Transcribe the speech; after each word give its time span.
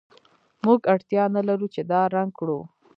موږ 0.65 0.79
اړتیا 0.93 1.23
نلرو 1.35 1.67
چې 1.73 1.81
دا 1.91 2.01
رنګ 2.15 2.31
کړو 2.39 2.59